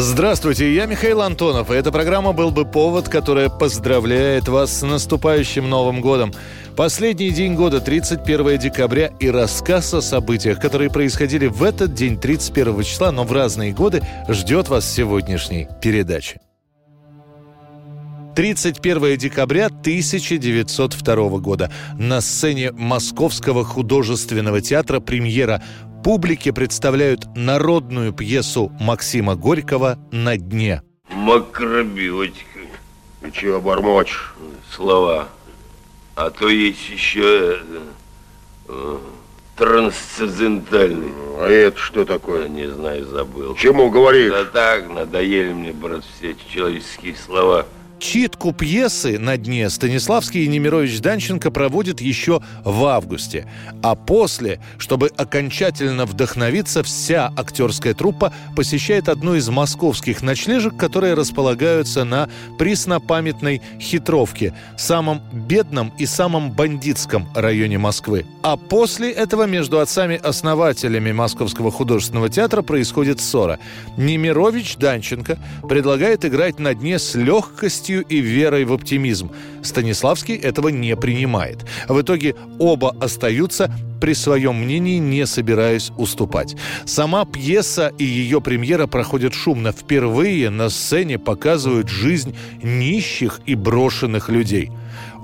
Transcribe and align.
Здравствуйте, 0.00 0.72
я 0.72 0.86
Михаил 0.86 1.22
Антонов, 1.22 1.72
и 1.72 1.74
эта 1.74 1.90
программа 1.90 2.32
«Был 2.32 2.52
бы 2.52 2.64
повод», 2.64 3.08
которая 3.08 3.48
поздравляет 3.48 4.46
вас 4.46 4.78
с 4.78 4.86
наступающим 4.86 5.68
Новым 5.68 6.00
годом. 6.00 6.32
Последний 6.76 7.30
день 7.30 7.56
года, 7.56 7.80
31 7.80 8.58
декабря, 8.58 9.10
и 9.18 9.28
рассказ 9.28 9.92
о 9.94 10.00
событиях, 10.00 10.60
которые 10.60 10.88
происходили 10.88 11.48
в 11.48 11.64
этот 11.64 11.94
день, 11.94 12.16
31 12.16 12.84
числа, 12.84 13.10
но 13.10 13.24
в 13.24 13.32
разные 13.32 13.72
годы, 13.72 14.00
ждет 14.28 14.68
вас 14.68 14.84
в 14.84 14.94
сегодняшней 14.94 15.66
передаче. 15.82 16.38
31 18.36 19.16
декабря 19.16 19.66
1902 19.66 21.38
года. 21.40 21.72
На 21.98 22.20
сцене 22.20 22.70
Московского 22.70 23.64
художественного 23.64 24.60
театра 24.60 25.00
премьера 25.00 25.60
публике 26.08 26.54
представляют 26.54 27.26
народную 27.36 28.14
пьесу 28.14 28.72
Максима 28.80 29.36
Горького 29.36 29.98
«На 30.10 30.38
дне». 30.38 30.82
Макробиотика. 31.10 32.60
И 33.26 33.30
чего 33.30 33.60
бормочешь? 33.60 34.34
Слова. 34.74 35.28
А 36.16 36.30
то 36.30 36.48
есть 36.48 36.88
еще 36.88 37.58
э, 37.60 37.80
э, 38.68 38.98
трансцендентальный. 39.54 41.12
А 41.40 41.46
это 41.46 41.78
что 41.78 42.00
Я 42.00 42.06
такое? 42.06 42.48
не 42.48 42.68
знаю, 42.68 43.04
забыл. 43.04 43.54
Чему 43.56 43.90
говоришь? 43.90 44.32
Да 44.32 44.46
так, 44.46 44.88
надоели 44.88 45.52
мне, 45.52 45.74
брат, 45.74 46.02
все 46.16 46.30
эти 46.30 46.40
человеческие 46.50 47.16
слова. 47.16 47.66
Читку 47.98 48.52
пьесы 48.52 49.18
«На 49.18 49.36
дне» 49.36 49.68
Станиславский 49.68 50.44
и 50.44 50.48
Немирович 50.48 51.00
Данченко 51.00 51.50
проводят 51.50 52.00
еще 52.00 52.40
в 52.64 52.84
августе. 52.84 53.50
А 53.82 53.96
после, 53.96 54.60
чтобы 54.78 55.10
окончательно 55.16 56.06
вдохновиться, 56.06 56.84
вся 56.84 57.32
актерская 57.36 57.94
труппа 57.94 58.32
посещает 58.54 59.08
одну 59.08 59.34
из 59.34 59.48
московских 59.48 60.22
ночлежек, 60.22 60.76
которые 60.76 61.14
располагаются 61.14 62.04
на 62.04 62.28
преснопамятной 62.58 63.62
Хитровке, 63.80 64.54
самом 64.76 65.20
бедном 65.32 65.92
и 65.98 66.06
самом 66.06 66.52
бандитском 66.52 67.28
районе 67.34 67.78
Москвы. 67.78 68.26
А 68.42 68.56
после 68.56 69.10
этого 69.10 69.44
между 69.44 69.80
отцами-основателями 69.80 71.10
Московского 71.10 71.72
художественного 71.72 72.28
театра 72.28 72.62
происходит 72.62 73.20
ссора. 73.20 73.58
Немирович 73.96 74.76
Данченко 74.76 75.36
предлагает 75.68 76.24
играть 76.24 76.60
на 76.60 76.74
дне 76.74 77.00
с 77.00 77.16
легкостью 77.16 77.87
и 77.92 78.20
верой 78.20 78.64
в 78.64 78.72
оптимизм. 78.72 79.30
Станиславский 79.62 80.36
этого 80.36 80.68
не 80.68 80.96
принимает. 80.96 81.64
В 81.88 82.00
итоге 82.00 82.34
оба 82.58 82.94
остаются 83.00 83.70
при 84.00 84.14
своем 84.14 84.56
мнении, 84.56 84.98
не 84.98 85.26
собираясь 85.26 85.90
уступать. 85.96 86.56
Сама 86.84 87.24
пьеса 87.24 87.92
и 87.98 88.04
ее 88.04 88.40
премьера 88.40 88.86
проходят 88.86 89.34
шумно. 89.34 89.72
Впервые 89.72 90.50
на 90.50 90.68
сцене 90.68 91.18
показывают 91.18 91.88
жизнь 91.88 92.36
нищих 92.62 93.40
и 93.46 93.54
брошенных 93.54 94.28
людей. 94.28 94.70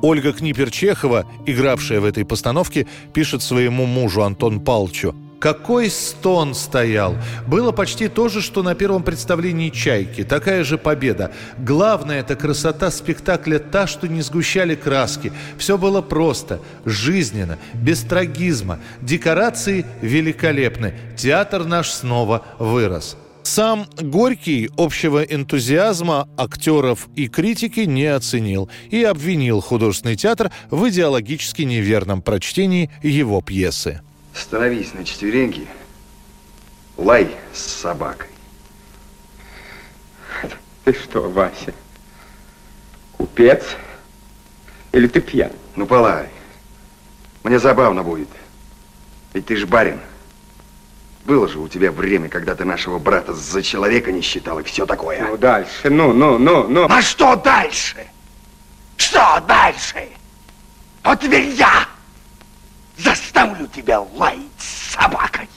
Ольга 0.03 0.33
Книпер-Чехова, 0.33 1.25
игравшая 1.47 2.01
в 2.01 2.05
этой 2.05 2.25
постановке, 2.25 2.87
пишет 3.13 3.43
своему 3.43 3.87
мужу 3.87 4.23
Антон 4.23 4.61
Палчу. 4.61 5.15
Какой 5.45 5.91
стон 5.91 6.55
стоял! 6.55 7.17
Было 7.47 7.71
почти 7.71 8.09
то 8.09 8.31
же, 8.31 8.41
что 8.41 8.63
на 8.63 8.75
первом 8.75 9.03
представлении 9.03 9.69
«Чайки». 9.69 10.25
Такая 10.25 10.65
же 10.65 10.79
победа. 10.79 11.33
Главная 11.59 12.21
эта 12.21 12.35
красота 12.35 12.91
спектакля 12.91 13.59
та, 13.59 13.87
что 13.87 14.09
не 14.09 14.23
сгущали 14.23 14.75
краски. 14.75 15.35
Все 15.59 15.77
было 15.77 16.01
просто, 16.01 16.61
жизненно, 16.87 17.59
без 17.75 18.01
трагизма. 18.05 18.79
Декорации 19.03 19.85
великолепны. 20.01 20.95
Театр 21.15 21.67
наш 21.67 21.91
снова 21.91 22.47
вырос. 22.59 23.19
Сам 23.43 23.87
Горький 24.01 24.71
общего 24.79 25.23
энтузиазма 25.23 26.27
актеров 26.39 27.09
и 27.17 27.29
критики 27.29 27.81
не 27.81 28.07
оценил 28.07 28.71
и 28.91 29.03
обвинил 29.03 29.61
художественный 29.61 30.17
театр 30.17 30.51
в 30.71 30.89
идеологически 30.89 31.61
неверном 31.65 32.23
прочтении 32.23 32.91
его 33.03 33.43
пьесы. 33.43 34.01
Становись 34.35 34.93
на 34.95 35.05
четвереньки, 35.05 35.69
лай 36.97 37.35
с 37.53 37.61
собакой. 37.61 38.29
Ты 40.85 40.93
что, 40.93 41.31
Вася, 41.31 41.73
купец? 43.13 43.65
Или 44.93 45.07
ты 45.07 45.21
пьян? 45.21 45.53
Ну, 45.77 45.87
полай. 45.87 46.29
Мне 47.43 47.59
забавно 47.59 48.03
будет. 48.03 48.29
Ведь 49.33 49.47
ты 49.47 49.57
ж 49.57 49.67
барин. 49.67 50.01
Было 51.25 51.49
же 51.49 51.59
у 51.59 51.69
тебя 51.69 51.91
время, 51.91 52.29
когда 52.29 52.55
ты 52.55 52.65
нашего 52.65 52.99
брата 52.99 53.33
за 53.33 53.63
человека 53.63 54.13
не 54.13 54.21
считал 54.21 54.59
и 54.59 54.63
все 54.63 54.85
такое. 54.85 55.23
Ну, 55.23 55.39
дальше, 55.39 55.89
ну, 55.89 56.13
ну, 56.13 56.39
ну, 56.39 56.69
ну. 56.69 56.87
А 56.91 57.01
что 57.01 57.35
дальше? 57.37 58.07
Что 58.97 59.43
дальше? 59.47 60.09
Вот 61.03 61.21
теперь 61.21 61.49
я 61.55 61.89
заставлю 63.45 63.69
тебя 63.69 64.01
лаять 64.01 64.41
собакой. 64.59 65.49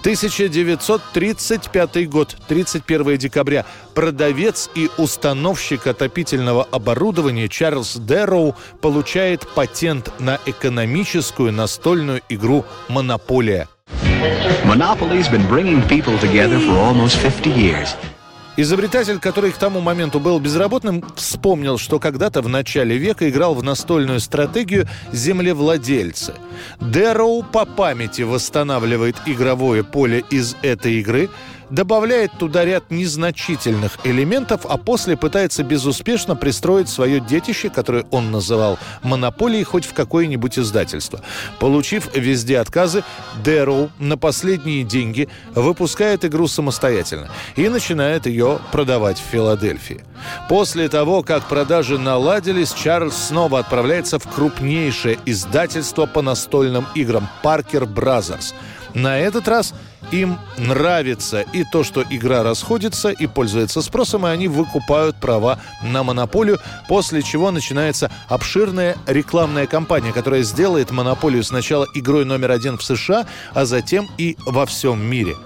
1935 0.00 2.08
год, 2.10 2.36
31 2.46 3.16
декабря. 3.16 3.64
Продавец 3.94 4.68
и 4.74 4.90
установщик 4.98 5.86
отопительного 5.86 6.64
оборудования 6.64 7.48
Чарльз 7.48 7.96
Дэрроу 7.96 8.54
получает 8.82 9.48
патент 9.54 10.12
на 10.20 10.38
экономическую 10.44 11.52
настольную 11.52 12.20
игру 12.28 12.66
«Монополия». 12.88 13.66
Monopoly's 14.64 15.28
been 15.28 15.46
bringing 15.48 15.82
people 15.88 16.18
together 16.18 16.58
for 16.58 16.76
almost 16.78 17.16
50 17.16 17.50
years. 17.50 17.96
Изобретатель, 18.56 19.18
который 19.18 19.50
к 19.50 19.56
тому 19.56 19.80
моменту 19.80 20.20
был 20.20 20.38
безработным, 20.38 21.02
вспомнил, 21.16 21.76
что 21.76 21.98
когда-то 21.98 22.40
в 22.40 22.48
начале 22.48 22.96
века 22.96 23.28
играл 23.28 23.54
в 23.54 23.64
настольную 23.64 24.20
стратегию 24.20 24.86
землевладельцы. 25.12 26.34
Дэроу 26.80 27.42
по 27.42 27.64
памяти 27.64 28.22
восстанавливает 28.22 29.16
игровое 29.26 29.82
поле 29.82 30.22
из 30.30 30.54
этой 30.62 31.00
игры, 31.00 31.30
добавляет 31.74 32.32
туда 32.38 32.64
ряд 32.64 32.90
незначительных 32.90 33.98
элементов, 34.04 34.62
а 34.64 34.78
после 34.78 35.16
пытается 35.16 35.64
безуспешно 35.64 36.36
пристроить 36.36 36.88
свое 36.88 37.20
детище, 37.20 37.68
которое 37.68 38.06
он 38.10 38.30
называл 38.30 38.78
«монополией», 39.02 39.64
хоть 39.64 39.84
в 39.84 39.92
какое-нибудь 39.92 40.58
издательство. 40.58 41.20
Получив 41.58 42.14
везде 42.14 42.58
отказы, 42.58 43.02
Дэроу 43.42 43.90
на 43.98 44.16
последние 44.16 44.84
деньги 44.84 45.28
выпускает 45.54 46.24
игру 46.24 46.46
самостоятельно 46.46 47.28
и 47.56 47.68
начинает 47.68 48.26
ее 48.26 48.60
продавать 48.70 49.18
в 49.18 49.30
Филадельфии. 49.30 50.04
После 50.48 50.88
того, 50.88 51.22
как 51.22 51.48
продажи 51.48 51.98
наладились, 51.98 52.72
Чарльз 52.72 53.16
снова 53.16 53.58
отправляется 53.58 54.18
в 54.18 54.28
крупнейшее 54.28 55.18
издательство 55.26 56.06
по 56.06 56.22
настольным 56.22 56.86
играм 56.94 57.28
«Parker 57.42 57.84
Brothers». 57.86 58.54
На 58.94 59.18
этот 59.18 59.48
раз 59.48 59.74
им 60.10 60.38
нравится 60.58 61.40
и 61.40 61.64
то, 61.64 61.84
что 61.84 62.02
игра 62.08 62.42
расходится 62.42 63.10
и 63.10 63.26
пользуется 63.26 63.82
спросом, 63.82 64.26
и 64.26 64.30
они 64.30 64.48
выкупают 64.48 65.16
права 65.16 65.58
на 65.82 66.02
монополию, 66.02 66.58
после 66.88 67.22
чего 67.22 67.50
начинается 67.50 68.10
обширная 68.28 68.96
рекламная 69.06 69.66
кампания, 69.66 70.12
которая 70.12 70.42
сделает 70.42 70.90
монополию 70.90 71.42
сначала 71.44 71.86
игрой 71.94 72.24
номер 72.24 72.50
один 72.50 72.78
в 72.78 72.82
США, 72.82 73.26
а 73.52 73.64
затем 73.64 74.08
и 74.18 74.36
во 74.46 74.66
всем 74.66 75.00
мире. 75.00 75.36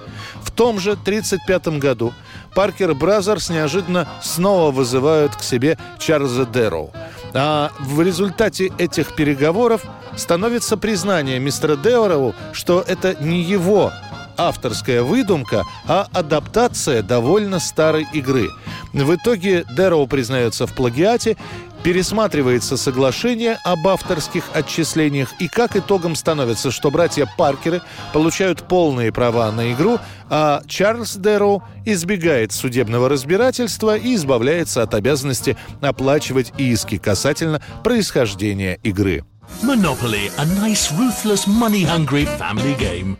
В 0.42 0.50
том 0.50 0.78
же 0.78 0.92
1935 0.92 1.78
году 1.78 2.12
Parker 2.54 2.94
Brothers 2.94 3.50
неожиданно 3.50 4.08
снова 4.22 4.70
вызывают 4.70 5.36
к 5.36 5.42
себе 5.42 5.78
Чарльза 5.98 6.46
Дэроу. 6.46 6.92
А 7.34 7.70
в 7.78 8.00
результате 8.02 8.72
этих 8.78 9.14
переговоров 9.14 9.82
становится 10.16 10.76
признание 10.76 11.38
мистера 11.38 11.76
Дэроу, 11.76 12.34
что 12.52 12.84
это 12.86 13.14
не 13.22 13.42
его 13.42 13.92
авторская 14.38 15.02
выдумка, 15.02 15.64
а 15.86 16.06
адаптация 16.12 17.02
довольно 17.02 17.58
старой 17.58 18.06
игры. 18.12 18.48
В 18.92 19.14
итоге 19.14 19.64
Дэроу 19.76 20.06
признается 20.06 20.66
в 20.66 20.74
плагиате, 20.74 21.36
пересматривается 21.82 22.76
соглашение 22.76 23.58
об 23.64 23.86
авторских 23.86 24.44
отчислениях, 24.54 25.32
и 25.40 25.48
как 25.48 25.76
итогом 25.76 26.14
становится, 26.14 26.70
что 26.70 26.90
братья 26.90 27.28
Паркеры 27.36 27.82
получают 28.12 28.66
полные 28.66 29.12
права 29.12 29.50
на 29.52 29.72
игру, 29.72 29.98
а 30.28 30.62
Чарльз 30.66 31.16
Дэроу 31.16 31.62
избегает 31.84 32.52
судебного 32.52 33.08
разбирательства 33.08 33.96
и 33.96 34.14
избавляется 34.14 34.82
от 34.82 34.94
обязанности 34.94 35.56
оплачивать 35.80 36.52
иски 36.58 36.98
касательно 36.98 37.62
происхождения 37.84 38.78
игры. 38.82 39.24
Monopoly, 39.62 40.30
a 40.36 40.44
nice, 40.60 40.92
ruthless, 40.92 41.46
money-hungry 41.46 42.28
family 42.38 42.78
game. 42.78 43.16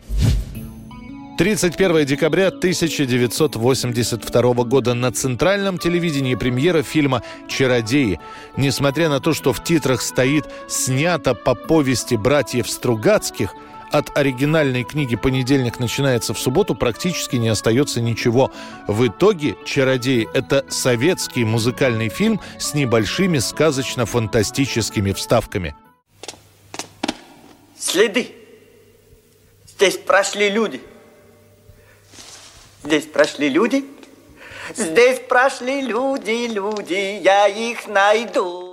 31 1.39 2.05
декабря 2.05 2.47
1982 2.47 4.53
года 4.65 4.93
на 4.93 5.11
центральном 5.13 5.77
телевидении 5.77 6.35
премьера 6.35 6.83
фильма 6.83 7.23
«Чародеи». 7.47 8.19
Несмотря 8.57 9.07
на 9.07 9.21
то, 9.21 9.33
что 9.33 9.53
в 9.53 9.63
титрах 9.63 10.01
стоит 10.01 10.49
«снято 10.67 11.33
по 11.33 11.55
повести 11.55 12.15
братьев 12.15 12.69
Стругацких», 12.69 13.55
от 13.89 14.17
оригинальной 14.17 14.83
книги 14.83 15.15
«Понедельник 15.15 15.79
начинается 15.79 16.33
в 16.33 16.39
субботу» 16.39 16.75
практически 16.75 17.37
не 17.37 17.47
остается 17.47 18.01
ничего. 18.01 18.51
В 18.89 19.07
итоге 19.07 19.55
«Чародеи»— 19.63 20.27
это 20.33 20.65
советский 20.67 21.45
музыкальный 21.45 22.09
фильм 22.09 22.41
с 22.57 22.73
небольшими 22.73 23.37
сказочно-фантастическими 23.37 25.13
вставками. 25.13 25.73
Следы. 27.77 28.27
Здесь 29.65 29.95
прошли 29.95 30.49
люди. 30.49 30.81
Здесь 32.83 33.05
прошли 33.05 33.49
люди. 33.49 33.85
Здесь 34.75 35.19
прошли 35.19 35.81
люди, 35.81 36.47
люди, 36.47 37.19
я 37.21 37.47
их 37.47 37.87
найду. 37.87 38.68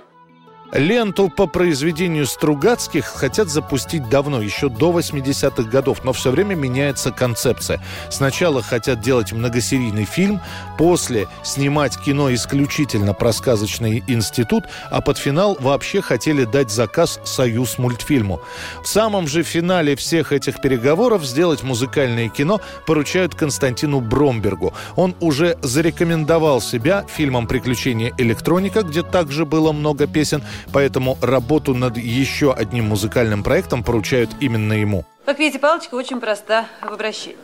Ленту 0.73 1.29
по 1.29 1.47
произведению 1.47 2.25
Стругацких 2.25 3.05
хотят 3.05 3.49
запустить 3.49 4.09
давно, 4.09 4.41
еще 4.41 4.69
до 4.69 4.91
80-х 4.91 5.63
годов, 5.63 6.03
но 6.03 6.11
все 6.13 6.29
время 6.29 6.55
меняется 6.55 7.11
концепция. 7.11 7.81
Сначала 8.09 8.61
хотят 8.61 8.99
делать 8.99 9.31
многосерийный 9.31 10.05
фильм, 10.05 10.41
после 10.77 11.27
снимать 11.43 11.97
кино 11.97 12.33
исключительно 12.33 13.13
про 13.13 13.31
сказочный 13.31 14.03
институт, 14.07 14.65
а 14.91 15.01
под 15.01 15.17
финал 15.17 15.57
вообще 15.59 16.01
хотели 16.01 16.43
дать 16.43 16.69
заказ 16.69 17.19
«Союз 17.23 17.77
мультфильму». 17.77 18.41
В 18.83 18.87
самом 18.87 19.27
же 19.27 19.43
финале 19.43 19.95
всех 19.95 20.33
этих 20.33 20.61
переговоров 20.61 21.25
сделать 21.25 21.63
музыкальное 21.63 22.27
кино 22.29 22.59
поручают 22.85 23.35
Константину 23.35 24.01
Бромбергу. 24.01 24.73
Он 24.95 25.15
уже 25.21 25.57
зарекомендовал 25.61 26.61
себя 26.61 27.05
фильмом 27.07 27.47
«Приключения 27.47 28.13
электроника», 28.17 28.81
где 28.81 29.01
также 29.01 29.45
было 29.45 29.71
много 29.71 30.07
песен, 30.07 30.43
поэтому 30.73 31.17
работу 31.21 31.73
над 31.73 31.97
еще 31.97 32.53
одним 32.53 32.85
музыкальным 32.85 33.43
проектом 33.43 33.83
поручают 33.83 34.29
именно 34.39 34.73
ему. 34.73 35.05
Папьете 35.25 35.59
палочка 35.59 35.95
очень 35.95 36.19
проста 36.19 36.67
в 36.81 36.93
обращении. 36.93 37.37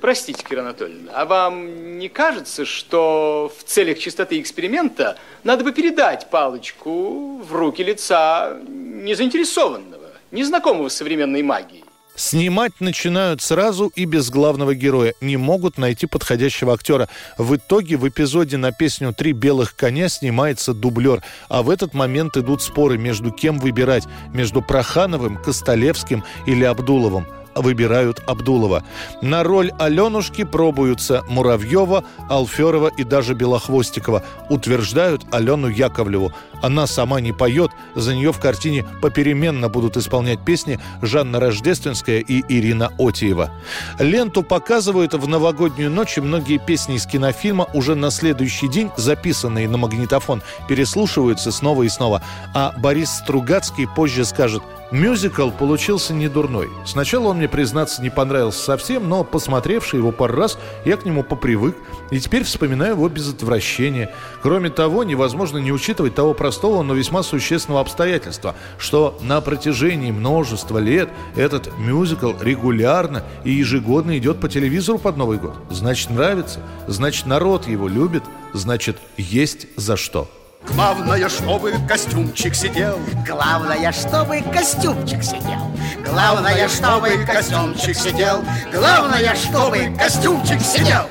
Простите, 0.00 0.42
Кира 0.42 0.62
Анатольевна, 0.62 1.12
а 1.14 1.24
вам 1.24 1.98
не 1.98 2.08
кажется, 2.08 2.64
что 2.64 3.52
в 3.56 3.62
целях 3.62 4.00
чистоты 4.00 4.40
эксперимента 4.40 5.16
надо 5.44 5.62
бы 5.62 5.70
передать 5.70 6.28
палочку 6.28 7.38
в 7.38 7.52
руки 7.54 7.84
лица 7.84 8.58
незаинтересованного, 8.66 10.08
незнакомого 10.32 10.88
с 10.88 10.96
современной 10.96 11.44
магией? 11.44 11.84
Снимать 12.14 12.80
начинают 12.80 13.40
сразу 13.40 13.90
и 13.94 14.04
без 14.04 14.30
главного 14.30 14.74
героя. 14.74 15.14
Не 15.20 15.36
могут 15.36 15.78
найти 15.78 16.06
подходящего 16.06 16.74
актера. 16.74 17.08
В 17.38 17.56
итоге 17.56 17.96
в 17.96 18.06
эпизоде 18.08 18.58
на 18.58 18.70
песню 18.72 19.14
«Три 19.14 19.32
белых 19.32 19.74
коня» 19.74 20.08
снимается 20.08 20.74
дублер. 20.74 21.22
А 21.48 21.62
в 21.62 21.70
этот 21.70 21.94
момент 21.94 22.36
идут 22.36 22.62
споры 22.62 22.98
между 22.98 23.30
кем 23.30 23.58
выбирать. 23.58 24.04
Между 24.34 24.60
Прохановым, 24.62 25.36
Костолевским 25.36 26.24
или 26.46 26.64
Абдуловым 26.64 27.26
выбирают 27.54 28.22
Абдулова. 28.26 28.84
На 29.20 29.42
роль 29.42 29.72
Аленушки 29.78 30.44
пробуются 30.44 31.24
Муравьева, 31.28 32.04
Алферова 32.28 32.88
и 32.88 33.04
даже 33.04 33.34
Белохвостикова. 33.34 34.22
Утверждают 34.48 35.22
Алену 35.30 35.68
Яковлеву. 35.68 36.32
Она 36.62 36.86
сама 36.86 37.20
не 37.20 37.32
поет, 37.32 37.72
за 37.94 38.14
нее 38.14 38.32
в 38.32 38.38
картине 38.38 38.86
попеременно 39.00 39.68
будут 39.68 39.96
исполнять 39.96 40.44
песни 40.44 40.78
Жанна 41.02 41.40
Рождественская 41.40 42.20
и 42.20 42.42
Ирина 42.48 42.92
Отиева. 42.98 43.50
Ленту 43.98 44.42
показывают 44.42 45.14
в 45.14 45.26
новогоднюю 45.26 45.90
ночь, 45.90 46.18
и 46.18 46.20
многие 46.20 46.58
песни 46.58 46.96
из 46.96 47.06
кинофильма 47.06 47.68
уже 47.74 47.94
на 47.94 48.10
следующий 48.10 48.68
день, 48.68 48.90
записанные 48.96 49.68
на 49.68 49.76
магнитофон, 49.76 50.42
переслушиваются 50.68 51.50
снова 51.50 51.82
и 51.82 51.88
снова. 51.88 52.22
А 52.54 52.72
Борис 52.78 53.10
Стругацкий 53.10 53.88
позже 53.88 54.24
скажет– 54.24 54.62
Мюзикл 54.92 55.50
получился 55.50 56.12
не 56.12 56.28
дурной. 56.28 56.68
Сначала 56.84 57.28
он 57.28 57.38
мне, 57.38 57.48
признаться, 57.48 58.02
не 58.02 58.10
понравился 58.10 58.62
совсем, 58.62 59.08
но, 59.08 59.24
посмотревший 59.24 60.00
его 60.00 60.12
пару 60.12 60.36
раз, 60.36 60.58
я 60.84 60.98
к 60.98 61.06
нему 61.06 61.24
попривык, 61.24 61.74
и 62.10 62.20
теперь 62.20 62.44
вспоминаю 62.44 62.92
его 62.92 63.08
без 63.08 63.30
отвращения. 63.30 64.14
Кроме 64.42 64.68
того, 64.68 65.02
невозможно 65.02 65.56
не 65.56 65.72
учитывать 65.72 66.14
того 66.14 66.34
простого, 66.34 66.82
но 66.82 66.92
весьма 66.92 67.22
существенного 67.22 67.80
обстоятельства, 67.80 68.54
что 68.76 69.18
на 69.22 69.40
протяжении 69.40 70.10
множества 70.10 70.76
лет 70.76 71.08
этот 71.36 71.70
мюзикл 71.78 72.34
регулярно 72.38 73.24
и 73.44 73.50
ежегодно 73.50 74.18
идет 74.18 74.40
по 74.40 74.48
телевизору 74.50 74.98
под 74.98 75.16
Новый 75.16 75.38
год. 75.38 75.56
Значит, 75.70 76.10
нравится, 76.10 76.60
значит, 76.86 77.24
народ 77.24 77.66
его 77.66 77.88
любит, 77.88 78.24
значит, 78.52 78.98
есть 79.16 79.68
за 79.76 79.96
что. 79.96 80.28
Главное, 80.74 81.28
чтобы 81.28 81.74
костюмчик 81.86 82.54
сидел. 82.54 82.98
Главное, 83.26 83.92
чтобы 83.92 84.40
костюмчик 84.40 85.22
сидел. 85.22 85.70
Главное, 86.02 86.66
чтобы 86.66 87.10
костюмчик 87.26 87.94
сидел. 87.94 88.42
Главное, 88.72 89.34
чтобы 89.34 89.94
костюмчик 89.98 90.62
сидел. 90.62 91.02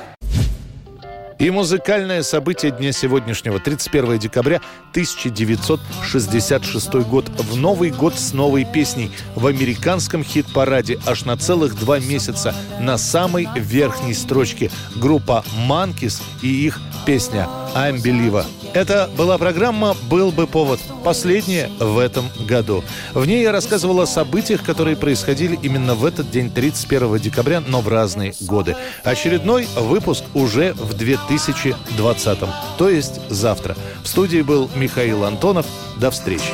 И 1.38 1.48
музыкальное 1.50 2.24
событие 2.24 2.72
дня 2.72 2.90
сегодняшнего, 2.92 3.60
31 3.60 4.18
декабря 4.18 4.60
1966 4.90 6.94
год. 7.08 7.28
В 7.28 7.56
Новый 7.56 7.90
год 7.90 8.16
с 8.16 8.32
новой 8.32 8.64
песней. 8.64 9.12
В 9.36 9.46
американском 9.46 10.24
хит-параде 10.24 10.98
аж 11.06 11.24
на 11.24 11.36
целых 11.36 11.78
два 11.78 12.00
месяца 12.00 12.52
на 12.80 12.98
самой 12.98 13.48
верхней 13.54 14.14
строчке 14.14 14.72
группа 14.96 15.44
Monkeys 15.68 16.20
и 16.42 16.66
их 16.66 16.80
песня 17.06 17.46
«I'm 17.74 17.96
Believer». 18.02 18.44
Это 18.74 19.10
была 19.16 19.38
программа 19.38 19.94
«Был 20.08 20.32
бы 20.32 20.46
повод». 20.46 20.80
Последняя 21.04 21.70
в 21.78 21.98
этом 21.98 22.30
году. 22.46 22.82
В 23.12 23.26
ней 23.26 23.42
я 23.42 23.52
рассказывал 23.52 24.00
о 24.00 24.06
событиях, 24.06 24.62
которые 24.62 24.96
происходили 24.96 25.58
именно 25.62 25.94
в 25.94 26.04
этот 26.04 26.30
день, 26.30 26.50
31 26.50 27.18
декабря, 27.18 27.60
но 27.60 27.80
в 27.80 27.88
разные 27.88 28.34
годы. 28.40 28.76
Очередной 29.04 29.66
выпуск 29.76 30.24
уже 30.34 30.72
в 30.74 30.94
2020, 30.94 32.38
то 32.78 32.88
есть 32.88 33.20
завтра. 33.28 33.76
В 34.02 34.08
студии 34.08 34.42
был 34.42 34.70
Михаил 34.74 35.24
Антонов. 35.24 35.66
До 35.98 36.10
встречи. 36.10 36.44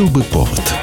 Был 0.00 0.08
бы 0.08 0.22
повод. 0.22 0.79